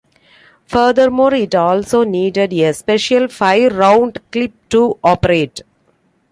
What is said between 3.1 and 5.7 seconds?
five-round clip to operate.